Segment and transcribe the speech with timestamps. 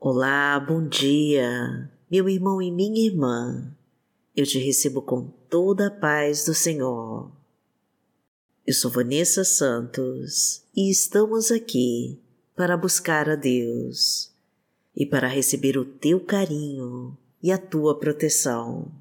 [0.00, 3.76] Olá, bom dia, meu irmão e minha irmã.
[4.36, 7.32] Eu te recebo com toda a paz do Senhor.
[8.64, 12.16] Eu sou Vanessa Santos e estamos aqui
[12.54, 14.32] para buscar a Deus
[14.94, 18.92] e para receber o teu carinho e a tua proteção.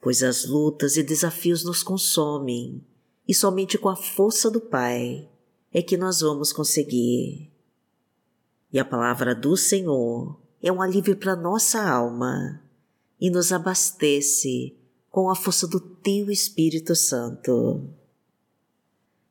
[0.00, 2.84] Pois as lutas e desafios nos consomem
[3.28, 5.28] e somente com a força do Pai
[5.72, 7.53] é que nós vamos conseguir.
[8.74, 12.60] E a palavra do Senhor é um alívio para nossa alma
[13.20, 14.74] e nos abastece
[15.08, 17.88] com a força do Teu Espírito Santo.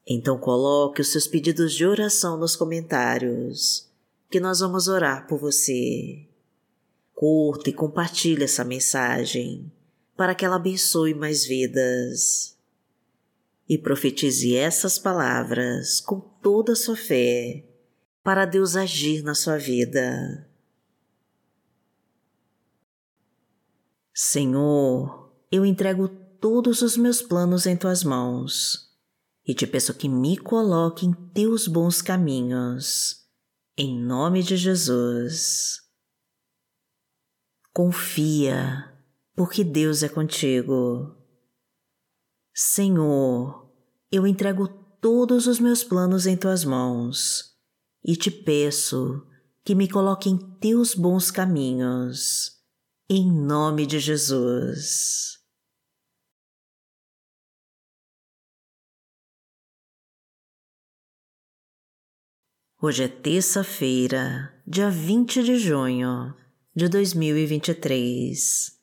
[0.07, 3.91] Então coloque os seus pedidos de oração nos comentários,
[4.31, 6.25] que nós vamos orar por você.
[7.13, 9.69] Curta e compartilhe essa mensagem
[10.15, 12.55] para que ela abençoe mais vidas.
[13.67, 17.65] E profetize essas palavras com toda a sua fé
[18.23, 20.49] para Deus agir na sua vida.
[24.13, 28.89] Senhor, eu entrego todos os meus planos em tuas mãos
[29.45, 33.27] e te peço que me coloque em teus bons caminhos,
[33.77, 35.81] em nome de Jesus.
[37.73, 38.93] Confia,
[39.35, 41.17] porque Deus é contigo.
[42.53, 43.69] Senhor,
[44.11, 44.67] eu entrego
[45.01, 47.52] todos os meus planos em tuas mãos
[48.03, 49.25] e te peço
[49.63, 52.61] que me coloque em teus bons caminhos,
[53.09, 55.39] em nome de Jesus.
[62.81, 66.35] Hoje é terça-feira, dia 20 de junho
[66.75, 68.77] de 2023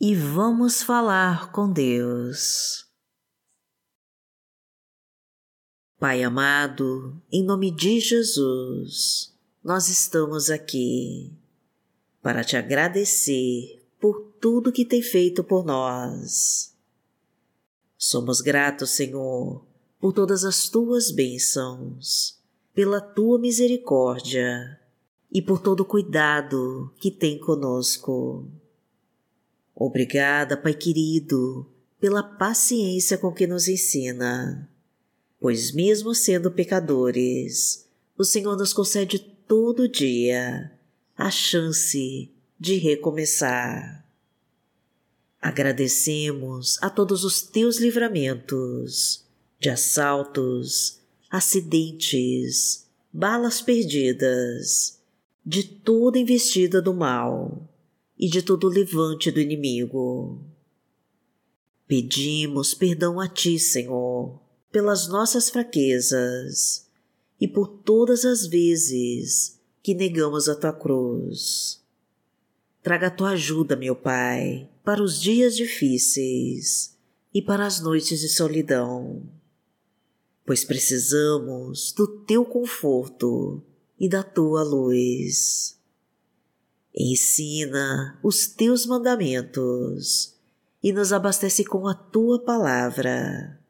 [0.00, 2.91] e vamos falar com Deus.
[6.02, 9.32] Pai amado, em nome de Jesus,
[9.62, 11.30] nós estamos aqui
[12.20, 16.74] para te agradecer por tudo que tem feito por nós.
[17.96, 19.64] Somos gratos, Senhor,
[20.00, 22.36] por todas as tuas bênçãos,
[22.74, 24.80] pela tua misericórdia
[25.30, 28.50] e por todo o cuidado que tem conosco.
[29.72, 31.64] Obrigada, Pai querido,
[32.00, 34.68] pela paciência com que nos ensina
[35.42, 37.84] pois, mesmo sendo pecadores,
[38.16, 40.70] o Senhor nos concede todo dia
[41.16, 42.30] a chance
[42.60, 44.06] de recomeçar.
[45.40, 49.24] Agradecemos a todos os teus livramentos
[49.58, 55.00] de assaltos, acidentes, balas perdidas,
[55.44, 57.68] de toda investida do mal
[58.16, 60.40] e de todo levante do inimigo.
[61.88, 64.41] Pedimos perdão a Ti, Senhor,
[64.72, 66.86] pelas nossas fraquezas
[67.38, 71.82] e por todas as vezes que negamos a tua cruz.
[72.82, 76.96] Traga a tua ajuda, meu Pai, para os dias difíceis
[77.34, 79.22] e para as noites de solidão,
[80.44, 83.62] pois precisamos do teu conforto
[84.00, 85.78] e da tua luz.
[86.94, 90.34] Ensina os teus mandamentos
[90.82, 93.61] e nos abastece com a tua palavra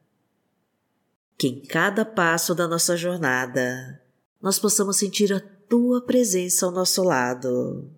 [1.42, 4.00] que em cada passo da nossa jornada
[4.40, 7.90] nós possamos sentir a tua presença ao nosso lado.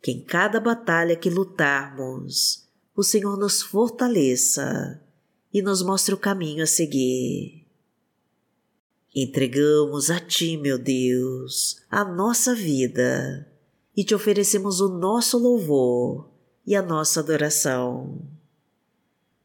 [0.00, 2.66] Que em cada batalha que lutarmos,
[2.96, 4.98] o Senhor nos fortaleça
[5.52, 7.66] e nos mostre o caminho a seguir.
[9.14, 13.46] Entregamos a Ti, meu Deus, a nossa vida
[13.94, 16.30] e te oferecemos o nosso louvor
[16.66, 18.37] e a nossa adoração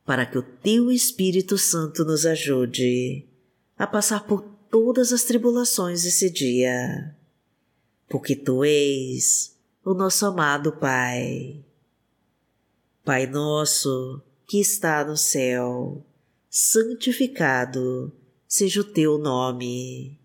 [0.05, 3.25] para que o Teu Espírito Santo nos ajude
[3.77, 7.15] a passar por todas as tribulações esse dia,
[8.09, 11.63] porque Tu és o nosso amado Pai.
[13.03, 16.05] Pai nosso que está no céu,
[16.49, 18.11] santificado
[18.47, 20.19] seja o Teu nome.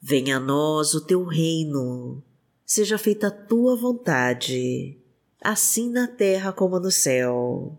[0.00, 2.22] Venha a nós o Teu reino,
[2.64, 4.98] seja feita a Tua vontade,
[5.40, 7.78] assim na terra como no céu.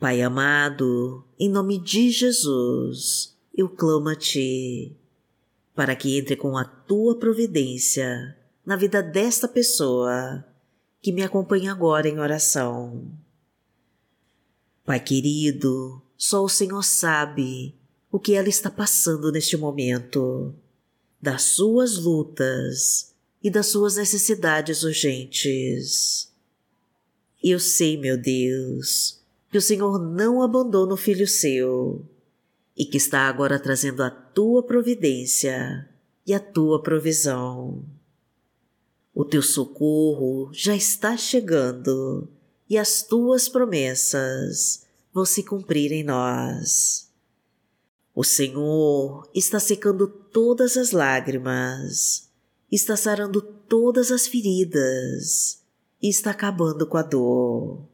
[0.00, 4.96] Pai amado, em nome de Jesus, eu clamo a Ti,
[5.74, 10.42] para que entre com a Tua providência na vida desta pessoa
[11.02, 13.12] que me acompanha agora em oração.
[14.86, 17.74] Pai querido, só o Senhor sabe
[18.10, 20.54] o que ela está passando neste momento,
[21.20, 26.32] das suas lutas e das suas necessidades urgentes.
[27.44, 29.19] Eu sei, meu Deus,
[29.50, 32.06] que o Senhor não abandona o filho seu
[32.76, 35.88] e que está agora trazendo a tua providência
[36.26, 37.84] e a tua provisão.
[39.12, 42.28] O teu socorro já está chegando
[42.68, 47.10] e as tuas promessas vão se cumprir em nós.
[48.14, 52.28] O Senhor está secando todas as lágrimas,
[52.70, 55.60] está sarando todas as feridas
[56.00, 57.90] e está acabando com a dor.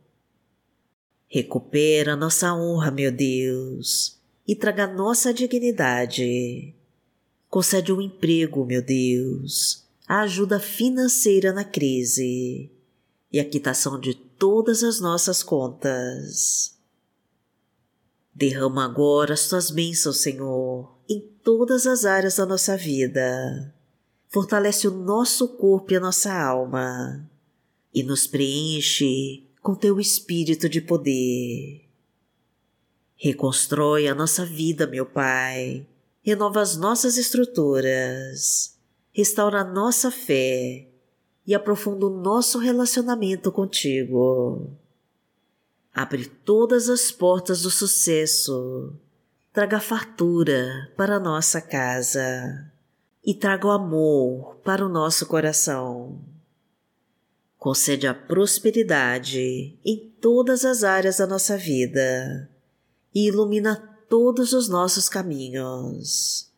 [1.28, 6.74] Recupera nossa honra, meu Deus, e traga nossa dignidade.
[7.48, 12.70] Concede um emprego, meu Deus, a ajuda financeira na crise
[13.32, 16.76] e a quitação de todas as nossas contas.
[18.32, 23.74] Derrama agora as tuas bênçãos, Senhor, em todas as áreas da nossa vida.
[24.28, 27.28] Fortalece o nosso corpo e a nossa alma
[27.94, 31.84] e nos preenche com teu espírito de poder.
[33.16, 35.84] Reconstrói a nossa vida, meu Pai.
[36.22, 38.78] Renova as nossas estruturas.
[39.12, 40.86] Restaura a nossa fé
[41.44, 44.70] e aprofunda o nosso relacionamento contigo.
[45.92, 48.92] Abre todas as portas do sucesso.
[49.52, 52.70] Traga fartura para a nossa casa
[53.24, 56.35] e traga o amor para o nosso coração
[57.66, 62.48] concede a prosperidade em todas as áreas da nossa vida
[63.12, 63.74] e ilumina
[64.08, 66.48] todos os nossos caminhos.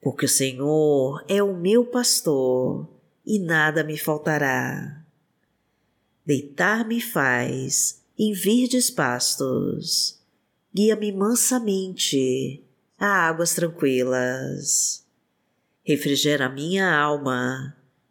[0.00, 2.88] Porque o Senhor é o meu pastor
[3.26, 5.04] e nada me faltará.
[6.24, 10.22] Deitar-me faz em verdes pastos,
[10.74, 12.64] guia-me mansamente
[12.98, 15.04] a águas tranquilas.
[15.82, 17.76] Refrigera minha alma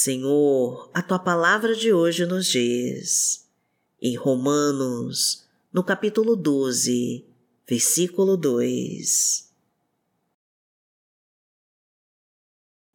[0.00, 3.50] Senhor, a tua palavra de hoje nos diz,
[4.00, 7.26] em Romanos, no capítulo 12,
[7.68, 9.52] versículo 2.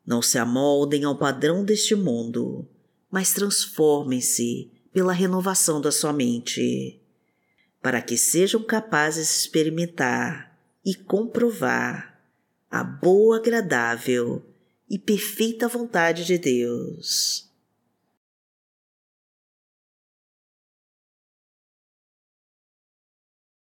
[0.06, 2.66] Não se amoldem ao padrão deste mundo,
[3.12, 7.02] mas transformem-se pela renovação da sua mente,
[7.82, 12.18] para que sejam capazes de experimentar e comprovar
[12.72, 14.53] a boa, agradável
[14.94, 17.50] e perfeita vontade de Deus.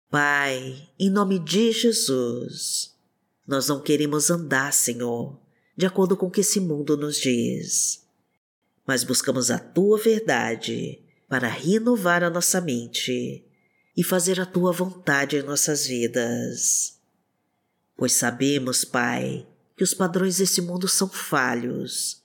[0.09, 2.97] Pai, em nome de Jesus,
[3.45, 5.39] nós não queremos andar, Senhor,
[5.77, 8.03] de acordo com o que esse mundo nos diz,
[8.83, 13.45] mas buscamos a tua verdade para renovar a nossa mente
[13.95, 16.99] e fazer a tua vontade em nossas vidas.
[17.95, 19.45] Pois sabemos, Pai,
[19.79, 22.21] que os padrões desse mundo são falhos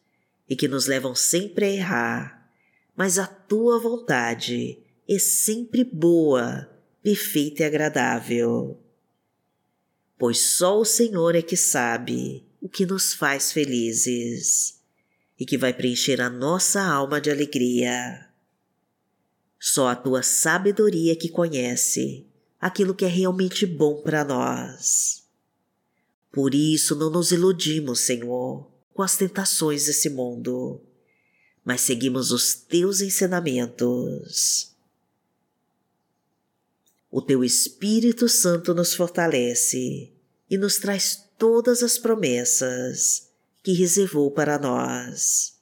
[0.48, 2.50] e que nos levam sempre a errar,
[2.96, 6.68] mas a tua vontade é sempre boa,
[7.00, 8.82] perfeita e agradável.
[10.18, 14.80] Pois só o Senhor é que sabe o que nos faz felizes
[15.38, 18.30] e que vai preencher a nossa alma de alegria.
[19.60, 22.26] Só a tua sabedoria que conhece
[22.60, 25.23] aquilo que é realmente bom para nós.
[26.34, 30.82] Por isso não nos iludimos, Senhor, com as tentações desse mundo,
[31.64, 34.74] mas seguimos os teus ensinamentos.
[37.08, 40.12] O teu Espírito Santo nos fortalece
[40.50, 43.28] e nos traz todas as promessas
[43.62, 45.54] que reservou para nós.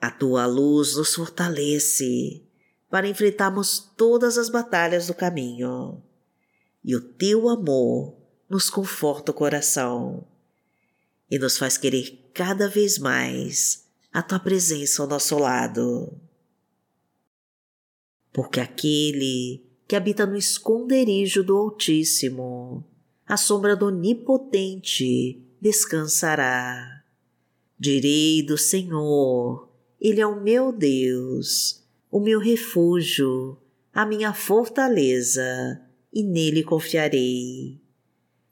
[0.00, 2.42] A tua luz nos fortalece
[2.90, 6.02] para enfrentarmos todas as batalhas do caminho.
[6.84, 8.21] E o teu amor
[8.52, 10.26] nos conforta o coração
[11.30, 16.12] e nos faz querer cada vez mais a tua presença ao nosso lado.
[18.30, 22.84] Porque aquele que habita no esconderijo do Altíssimo,
[23.26, 27.02] a sombra do Onipotente descansará.
[27.78, 29.66] Direi do Senhor,
[29.98, 33.56] Ele é o meu Deus, o meu refúgio,
[33.94, 35.80] a minha fortaleza,
[36.12, 37.81] e nele confiarei.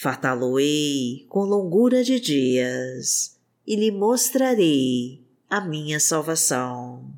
[0.00, 3.36] Fartá-lo-ei com longura de dias
[3.66, 7.12] e lhe mostrarei a minha salvação.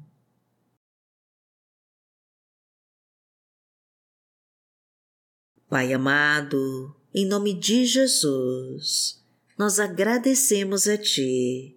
[5.68, 9.22] Pai amado, em nome de Jesus,
[9.58, 11.76] nós agradecemos a Ti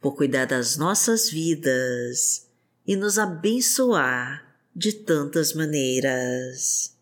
[0.00, 2.48] por cuidar das nossas vidas
[2.86, 6.93] e nos abençoar de tantas maneiras.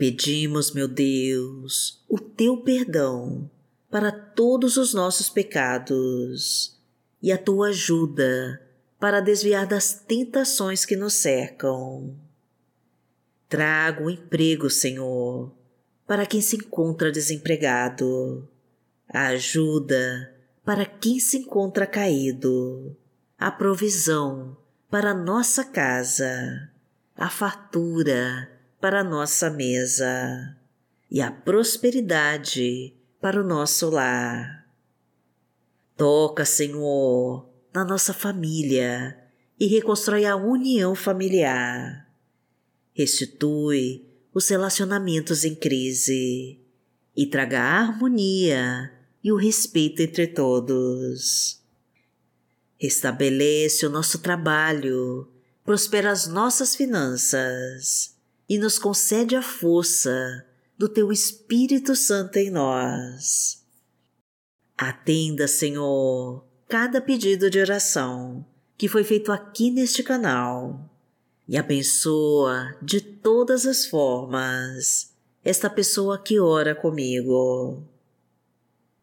[0.00, 3.50] Pedimos, meu Deus, o Teu perdão
[3.90, 6.80] para todos os nossos pecados
[7.20, 8.66] e a tua ajuda
[8.98, 12.16] para desviar das tentações que nos cercam.
[13.46, 15.52] Traga o um emprego, Senhor,
[16.06, 18.48] para quem se encontra desempregado,
[19.06, 22.96] a ajuda para quem se encontra caído,
[23.38, 24.56] a provisão
[24.88, 26.70] para nossa casa,
[27.14, 30.56] a fartura para nossa mesa
[31.10, 34.66] e a prosperidade para o nosso lar.
[35.96, 39.18] Toca, Senhor, na nossa família
[39.58, 42.10] e reconstrói a união familiar.
[42.94, 46.58] Restitui os relacionamentos em crise
[47.14, 48.90] e traga a harmonia
[49.22, 51.60] e o respeito entre todos.
[52.78, 55.28] Restabelece o nosso trabalho,
[55.62, 58.18] prospera as nossas finanças
[58.50, 60.44] e nos concede a força
[60.76, 63.64] do Teu Espírito Santo em nós.
[64.76, 68.44] Atenda, Senhor, cada pedido de oração
[68.76, 70.90] que foi feito aqui neste canal
[71.46, 75.12] e abençoa de todas as formas
[75.44, 77.84] esta pessoa que ora comigo.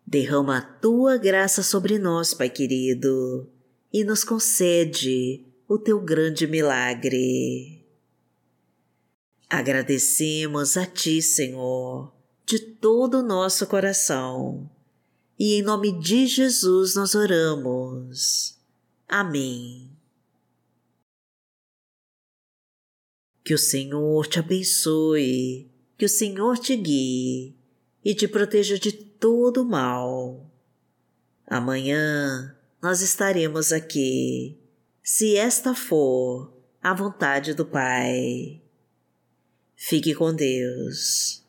[0.05, 3.49] Derrama a tua graça sobre nós, Pai querido,
[3.93, 7.86] e nos concede o teu grande milagre.
[9.49, 12.13] Agradecemos a Ti, Senhor,
[12.45, 14.69] de todo o nosso coração.
[15.39, 18.57] E em nome de Jesus nós oramos.
[19.07, 19.89] Amém.
[23.43, 27.55] Que o Senhor te abençoe, que o Senhor te guie
[28.03, 30.51] e te proteja de todo mal.
[31.45, 34.59] Amanhã nós estaremos aqui,
[35.01, 38.61] se esta for a vontade do Pai.
[39.77, 41.43] Fique com Deus.